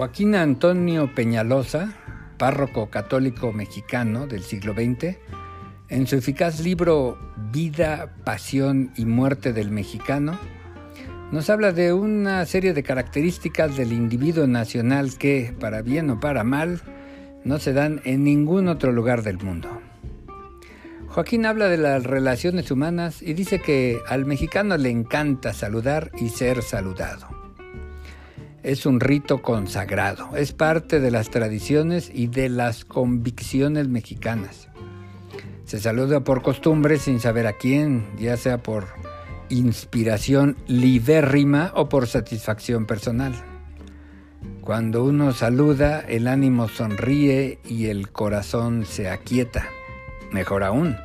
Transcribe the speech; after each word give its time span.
Joaquín 0.00 0.34
Antonio 0.34 1.14
Peñalosa, 1.14 1.92
párroco 2.38 2.88
católico 2.88 3.52
mexicano 3.52 4.26
del 4.26 4.42
siglo 4.42 4.72
XX, 4.72 5.18
en 5.90 6.06
su 6.06 6.16
eficaz 6.16 6.60
libro 6.60 7.18
Vida, 7.52 8.14
Pasión 8.24 8.92
y 8.96 9.04
Muerte 9.04 9.52
del 9.52 9.70
Mexicano, 9.70 10.38
nos 11.32 11.50
habla 11.50 11.72
de 11.72 11.92
una 11.92 12.46
serie 12.46 12.72
de 12.72 12.82
características 12.82 13.76
del 13.76 13.92
individuo 13.92 14.46
nacional 14.46 15.18
que, 15.18 15.54
para 15.60 15.82
bien 15.82 16.08
o 16.08 16.18
para 16.18 16.44
mal, 16.44 16.80
no 17.44 17.58
se 17.58 17.74
dan 17.74 18.00
en 18.04 18.24
ningún 18.24 18.68
otro 18.68 18.92
lugar 18.92 19.22
del 19.22 19.36
mundo. 19.36 19.82
Joaquín 21.08 21.44
habla 21.44 21.68
de 21.68 21.76
las 21.76 22.04
relaciones 22.04 22.70
humanas 22.70 23.20
y 23.20 23.34
dice 23.34 23.60
que 23.60 23.98
al 24.08 24.24
mexicano 24.24 24.78
le 24.78 24.88
encanta 24.88 25.52
saludar 25.52 26.10
y 26.18 26.30
ser 26.30 26.62
saludado 26.62 27.39
es 28.62 28.86
un 28.86 29.00
rito 29.00 29.42
consagrado, 29.42 30.36
es 30.36 30.52
parte 30.52 31.00
de 31.00 31.10
las 31.10 31.30
tradiciones 31.30 32.10
y 32.12 32.26
de 32.26 32.48
las 32.48 32.84
convicciones 32.84 33.88
mexicanas. 33.88 34.68
Se 35.64 35.78
saluda 35.80 36.24
por 36.24 36.42
costumbre 36.42 36.98
sin 36.98 37.20
saber 37.20 37.46
a 37.46 37.56
quién, 37.56 38.06
ya 38.18 38.36
sea 38.36 38.62
por 38.62 38.88
inspiración 39.48 40.56
libérrima 40.66 41.72
o 41.74 41.88
por 41.88 42.06
satisfacción 42.06 42.86
personal. 42.86 43.34
Cuando 44.60 45.04
uno 45.04 45.32
saluda, 45.32 46.00
el 46.00 46.28
ánimo 46.28 46.68
sonríe 46.68 47.58
y 47.64 47.86
el 47.86 48.10
corazón 48.10 48.84
se 48.84 49.08
aquieta. 49.08 49.66
Mejor 50.32 50.62
aún, 50.64 50.96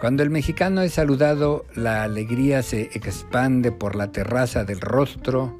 cuando 0.00 0.22
el 0.22 0.30
mexicano 0.30 0.82
es 0.82 0.94
saludado, 0.94 1.64
la 1.74 2.02
alegría 2.02 2.62
se 2.62 2.82
expande 2.94 3.72
por 3.72 3.96
la 3.96 4.12
terraza 4.12 4.64
del 4.64 4.80
rostro, 4.80 5.56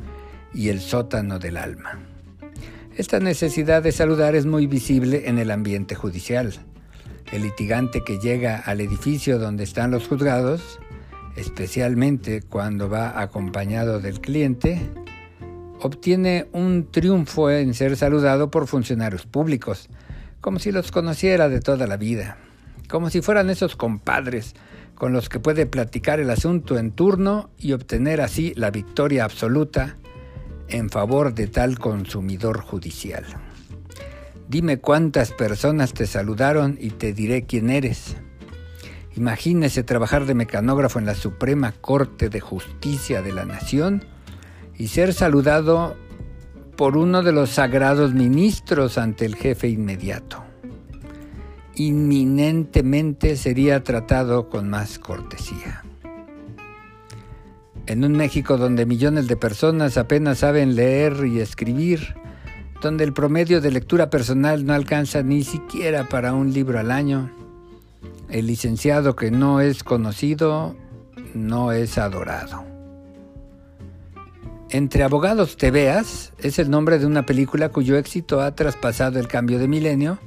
y 0.55 0.69
el 0.69 0.80
sótano 0.80 1.38
del 1.38 1.56
alma. 1.56 1.98
Esta 2.97 3.19
necesidad 3.19 3.83
de 3.83 3.91
saludar 3.91 4.36
es 4.36 4.47
muy 4.47 4.66
visible 4.66 5.28
en 5.28 5.38
el 5.38 5.50
ambiente 5.50 5.96
judicial. 5.96 6.55
El 7.33 7.42
litigante 7.42 8.05
que 8.05 8.19
llega 8.19 8.58
al 8.58 8.80
edificio 8.80 9.41
donde 9.41 9.64
están 9.64 9.91
los 9.91 10.06
juzgados, 10.06 10.78
especialmente 11.34 12.42
cuando 12.42 12.88
va 12.88 13.20
acompañado 13.20 13.98
del 14.00 14.20
cliente, 14.20 14.80
obtiene 15.80 16.46
un 16.52 16.89
triunfo 16.91 17.50
en 17.50 17.74
ser 17.74 17.96
saludado 17.96 18.50
por 18.50 18.68
funcionarios 18.68 19.27
públicos, 19.27 19.89
como 20.41 20.61
si 20.61 20.70
los 20.70 20.92
conociera 20.92 21.48
de 21.48 21.61
toda 21.61 21.89
la 21.89 21.96
vida, 21.96 22.36
como 22.89 23.11
si 23.11 23.22
fueran 23.22 23.50
esos 23.50 23.74
compadres 23.74 24.55
con 24.94 25.12
los 25.12 25.28
que 25.28 25.41
puede 25.41 25.66
platicar 25.66 26.20
el 26.20 26.30
asunto 26.30 26.78
en 26.78 26.92
turno 26.92 27.50
y 27.58 27.72
obtener 27.72 28.20
así 28.20 28.52
la 28.55 28.70
victoria 28.70 29.24
absoluta 29.24 29.96
en 30.68 30.90
favor 30.90 31.34
de 31.34 31.46
tal 31.46 31.78
consumidor 31.78 32.60
judicial. 32.60 33.24
Dime 34.48 34.78
cuántas 34.78 35.32
personas 35.32 35.94
te 35.94 36.06
saludaron 36.06 36.76
y 36.80 36.90
te 36.90 37.12
diré 37.12 37.44
quién 37.44 37.70
eres. 37.70 38.16
Imagínese 39.16 39.82
trabajar 39.82 40.26
de 40.26 40.34
mecanógrafo 40.34 40.98
en 40.98 41.06
la 41.06 41.14
Suprema 41.14 41.72
Corte 41.72 42.28
de 42.28 42.40
Justicia 42.40 43.22
de 43.22 43.32
la 43.32 43.44
Nación 43.44 44.04
y 44.76 44.88
ser 44.88 45.14
saludado 45.14 45.96
por 46.76 46.96
uno 46.96 47.22
de 47.22 47.32
los 47.32 47.50
sagrados 47.50 48.12
ministros 48.12 48.98
ante 48.98 49.24
el 49.24 49.36
jefe 49.36 49.68
inmediato. 49.68 50.42
Inminentemente 51.76 53.36
sería 53.36 53.82
tratado 53.82 54.48
con 54.48 54.68
más 54.68 54.98
cortesía. 54.98 55.83
En 57.86 58.04
un 58.04 58.12
México 58.12 58.56
donde 58.56 58.86
millones 58.86 59.28
de 59.28 59.36
personas 59.36 59.98
apenas 59.98 60.38
saben 60.38 60.74
leer 60.74 61.27
y 61.27 61.40
escribir, 61.40 62.14
donde 62.80 63.04
el 63.04 63.12
promedio 63.12 63.60
de 63.60 63.70
lectura 63.70 64.08
personal 64.08 64.64
no 64.64 64.72
alcanza 64.72 65.22
ni 65.22 65.45
siquiera 65.45 66.08
para 66.08 66.33
un 66.33 66.52
libro 66.52 66.78
al 66.78 66.90
año, 66.90 67.30
el 68.30 68.46
licenciado 68.46 69.17
que 69.17 69.30
no 69.30 69.61
es 69.61 69.84
conocido 69.84 70.74
no 71.34 71.72
es 71.72 71.98
adorado. 71.98 72.64
Entre 74.70 75.05
abogados 75.05 75.56
te 75.56 75.70
veas 75.70 76.33
es 76.39 76.58
el 76.58 76.70
nombre 76.70 76.98
de 76.98 77.06
una 77.06 77.27
película 77.27 77.68
cuyo 77.68 77.96
éxito 77.96 78.40
ha 78.40 78.55
traspasado 78.55 79.20
el 79.20 79.28
cambio 79.28 79.58
de 79.58 79.68
milenio 79.68 80.18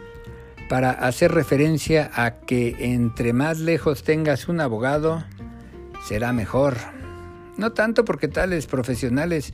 para 0.69 0.91
hacer 0.91 1.31
referencia 1.31 2.11
a 2.13 2.39
que 2.39 2.75
entre 2.93 3.33
más 3.33 3.59
lejos 3.59 4.03
tengas 4.03 4.47
un 4.47 4.61
abogado, 4.61 5.23
será 6.07 6.33
mejor. 6.33 6.96
No 7.57 7.73
tanto 7.73 8.05
porque 8.05 8.27
tales 8.27 8.67
profesionales 8.67 9.53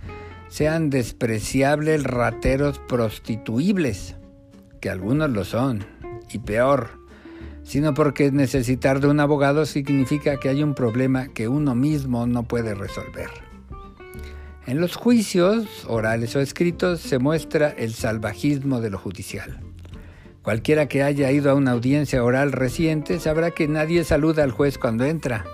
sean 0.50 0.90
despreciables 0.90 2.04
rateros 2.04 2.80
prostituibles, 2.88 4.16
que 4.82 4.90
algunos 4.90 5.30
lo 5.30 5.46
son, 5.46 5.86
y 6.30 6.40
peor, 6.40 7.00
sino 7.64 7.94
porque 7.94 8.32
necesitar 8.32 9.00
de 9.00 9.08
un 9.08 9.20
abogado 9.20 9.66
significa 9.66 10.38
que 10.38 10.50
hay 10.50 10.62
un 10.62 10.76
problema 10.76 11.30
que 11.30 11.48
uno 11.48 11.76
mismo 11.76 12.28
no 12.28 12.44
puede 12.44 12.76
resolver. 12.76 13.30
En 14.68 14.80
los 14.80 14.96
juicios, 14.96 15.86
orales 15.88 16.36
o 16.36 16.40
escritos, 16.40 17.00
se 17.00 17.20
muestra 17.20 17.70
el 17.70 17.94
salvajismo 17.94 18.80
de 18.80 18.90
lo 18.90 18.98
judicial. 18.98 19.60
Cualquiera 20.42 20.88
que 20.88 21.04
haya 21.04 21.32
ido 21.32 21.52
a 21.52 21.56
una 21.56 21.72
audiencia 21.72 22.24
oral 22.24 22.52
reciente 22.52 23.20
sabrá 23.20 23.52
que 23.52 23.68
nadie 23.68 24.04
saluda 24.04 24.44
al 24.44 24.52
juez 24.52 24.78
cuando 24.78 25.06
entra 25.06 25.46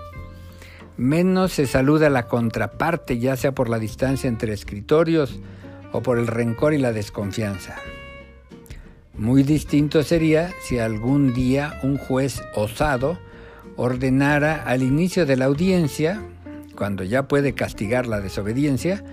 menos 1.00 1.54
se 1.54 1.66
saluda 1.66 2.10
la 2.10 2.28
contraparte, 2.28 3.18
ya 3.18 3.36
sea 3.36 3.54
por 3.54 3.70
la 3.70 3.80
distancia 3.80 4.28
entre 4.28 4.54
escritorios 4.54 5.40
o 5.94 6.04
por 6.04 6.20
el 6.20 6.28
rencor 6.28 6.74
y 6.74 6.78
la 6.78 6.92
desconfianza. 6.92 7.76
Muy 9.16 9.44
distinto 9.44 10.04
sería 10.04 10.52
si 10.62 10.78
algún 10.78 11.34
día 11.34 11.80
un 11.84 11.98
juez 11.98 12.42
osado 12.56 13.18
ordenara 13.76 14.64
al 14.66 14.84
inicio 14.84 15.26
de 15.26 15.38
la 15.38 15.46
audiencia, 15.46 16.22
cuando 16.76 17.04
ya 17.04 17.28
puede 17.28 17.54
castigar 17.54 18.06
la 18.06 18.20
desobediencia, 18.20 19.04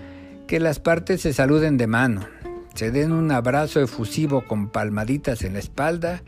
que 0.45 0.59
las 0.59 0.79
partes 0.79 1.21
se 1.21 1.33
saluden 1.33 1.77
de 1.77 1.87
mano, 1.87 2.27
se 2.75 2.91
den 2.91 3.11
un 3.11 3.31
abrazo 3.31 3.81
efusivo 3.81 4.45
con 4.45 4.69
palmaditas 4.69 5.41
en 5.43 5.53
la 5.53 5.59
espalda 5.59 6.21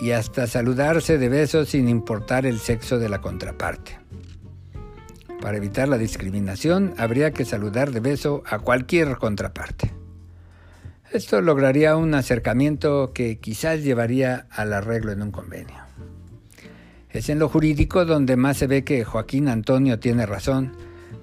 y 0.00 0.12
hasta 0.12 0.46
saludarse 0.46 1.18
de 1.18 1.28
besos 1.28 1.70
sin 1.70 1.88
importar 1.88 2.46
el 2.46 2.58
sexo 2.58 2.98
de 2.98 3.08
la 3.08 3.20
contraparte. 3.20 4.07
Para 5.40 5.56
evitar 5.56 5.88
la 5.88 5.98
discriminación, 5.98 6.94
habría 6.98 7.32
que 7.32 7.44
saludar 7.44 7.92
de 7.92 8.00
beso 8.00 8.42
a 8.46 8.58
cualquier 8.58 9.16
contraparte. 9.16 9.92
Esto 11.12 11.40
lograría 11.40 11.96
un 11.96 12.14
acercamiento 12.14 13.12
que 13.14 13.38
quizás 13.38 13.82
llevaría 13.82 14.46
al 14.50 14.72
arreglo 14.72 15.12
en 15.12 15.22
un 15.22 15.30
convenio. 15.30 15.76
Es 17.10 17.30
en 17.30 17.38
lo 17.38 17.48
jurídico 17.48 18.04
donde 18.04 18.36
más 18.36 18.58
se 18.58 18.66
ve 18.66 18.84
que 18.84 19.04
Joaquín 19.04 19.48
Antonio 19.48 19.98
tiene 19.98 20.26
razón 20.26 20.72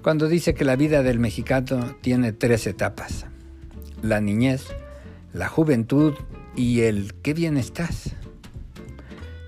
cuando 0.02 0.28
dice 0.28 0.54
que 0.54 0.64
la 0.64 0.76
vida 0.76 1.02
del 1.02 1.20
mexicano 1.20 1.96
tiene 2.00 2.32
tres 2.32 2.66
etapas. 2.66 3.26
La 4.02 4.20
niñez, 4.20 4.66
la 5.32 5.48
juventud 5.48 6.14
y 6.56 6.80
el 6.80 7.14
qué 7.22 7.34
bien 7.34 7.56
estás. 7.56 8.16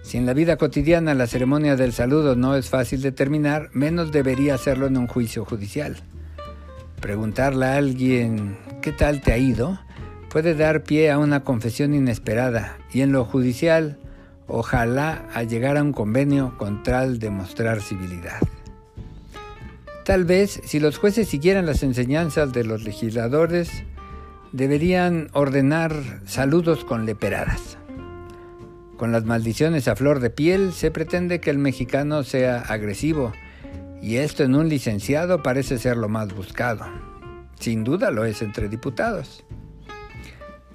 Si 0.09 0.17
en 0.17 0.25
la 0.25 0.33
vida 0.33 0.57
cotidiana 0.57 1.13
la 1.13 1.27
ceremonia 1.27 1.77
del 1.77 1.93
saludo 1.93 2.35
no 2.35 2.57
es 2.57 2.71
fácil 2.71 3.03
de 3.03 3.13
terminar, 3.13 3.69
menos 3.75 4.11
debería 4.11 4.55
hacerlo 4.55 4.87
en 4.87 4.97
un 4.97 5.07
juicio 5.07 5.45
judicial. 5.45 5.99
Preguntarle 6.99 7.67
a 7.67 7.77
alguien 7.77 8.57
¿qué 8.81 8.91
tal 8.91 9.21
te 9.21 9.35
ha 9.35 9.37
ido? 9.37 9.79
puede 10.31 10.55
dar 10.55 10.83
pie 10.83 11.11
a 11.11 11.19
una 11.19 11.45
confesión 11.45 11.93
inesperada 11.93 12.79
y 12.91 13.03
en 13.03 13.13
lo 13.13 13.27
judicial 13.27 13.99
ojalá 14.47 15.29
a 15.35 15.43
llegar 15.43 15.77
a 15.77 15.83
un 15.83 15.93
convenio 15.93 16.57
con 16.57 16.83
tal 16.83 17.19
de 17.19 17.29
mostrar 17.29 17.83
civilidad. 17.83 18.41
Tal 20.07 20.25
vez 20.25 20.63
si 20.65 20.81
los 20.81 20.97
jueces 20.97 21.29
siguieran 21.29 21.67
las 21.67 21.83
enseñanzas 21.83 22.55
de 22.55 22.65
los 22.65 22.83
legisladores, 22.83 23.85
deberían 24.53 25.29
ordenar 25.35 25.93
saludos 26.25 26.87
con 26.87 27.05
leperadas. 27.05 27.77
Con 28.99 29.13
las 29.13 29.25
maldiciones 29.25 29.87
a 29.87 29.95
flor 29.95 30.19
de 30.19 30.29
piel 30.29 30.73
se 30.73 30.91
pretende 30.91 31.41
que 31.41 31.51
el 31.51 31.59
mexicano 31.59 32.25
sea 32.25 32.59
agresivo, 32.59 33.33
y 34.03 34.17
esto 34.17 34.43
en 34.43 34.57
un 34.57 34.69
licenciado 34.69 35.41
parece 35.41 35.79
ser 35.79 35.97
lo 35.97 36.09
más 36.09 36.35
buscado. 36.35 36.85
Sin 37.61 37.85
duda 37.85 38.11
lo 38.11 38.25
es 38.25 38.43
entre 38.43 38.69
diputados. 38.69 39.45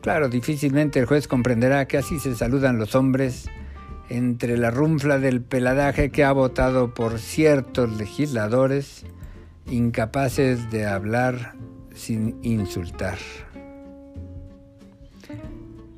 Claro, 0.02 0.30
difícilmente 0.30 1.00
el 1.00 1.06
juez 1.06 1.28
comprenderá 1.28 1.86
que 1.86 1.98
así 1.98 2.18
se 2.18 2.34
saludan 2.34 2.80
los 2.80 2.96
hombres 2.96 3.50
entre 4.08 4.58
la 4.58 4.72
runfla 4.72 5.20
del 5.20 5.42
peladaje 5.42 6.10
que 6.10 6.24
ha 6.24 6.32
votado 6.32 6.94
por 6.94 7.20
ciertos 7.20 7.98
legisladores 7.98 9.06
incapaces 9.66 10.72
de 10.72 10.86
hablar 10.86 11.56
sin 11.94 12.40
insultar. 12.42 13.18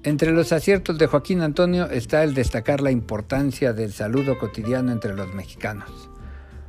Entre 0.06 0.32
los 0.32 0.52
aciertos 0.52 1.00
de 1.00 1.08
Joaquín 1.08 1.42
Antonio 1.42 1.90
está 1.90 2.24
el 2.24 2.36
destacar 2.36 2.80
la 2.80 2.92
importancia 2.92 3.74
del 3.74 3.92
saludo 3.92 4.38
cotidiano 4.38 4.92
entre 4.92 5.16
los 5.16 5.34
mexicanos. 5.34 6.12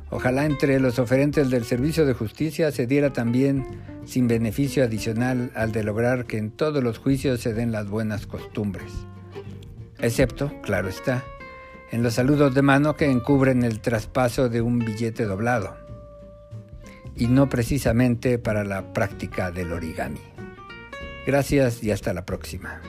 Ojalá 0.09 0.47
entre 0.47 0.79
los 0.79 0.97
oferentes 0.97 1.51
del 1.51 1.63
servicio 1.63 2.07
de 2.07 2.15
justicia 2.15 2.71
se 2.71 2.87
diera 2.87 3.13
también 3.13 3.67
sin 4.05 4.27
beneficio 4.27 4.83
adicional 4.83 5.51
al 5.53 5.71
de 5.71 5.83
lograr 5.83 6.25
que 6.25 6.39
en 6.39 6.49
todos 6.49 6.83
los 6.83 6.97
juicios 6.97 7.39
se 7.39 7.53
den 7.53 7.71
las 7.71 7.87
buenas 7.87 8.25
costumbres. 8.25 8.91
Excepto, 9.99 10.51
claro 10.63 10.87
está, 10.89 11.23
en 11.91 12.01
los 12.01 12.15
saludos 12.15 12.55
de 12.55 12.63
mano 12.63 12.95
que 12.95 13.05
encubren 13.05 13.61
el 13.61 13.81
traspaso 13.81 14.49
de 14.49 14.61
un 14.61 14.79
billete 14.79 15.25
doblado, 15.25 15.77
y 17.15 17.27
no 17.27 17.49
precisamente 17.49 18.39
para 18.39 18.63
la 18.63 18.93
práctica 18.93 19.51
del 19.51 19.73
origami. 19.73 20.21
Gracias 21.27 21.83
y 21.83 21.91
hasta 21.91 22.13
la 22.13 22.25
próxima. 22.25 22.81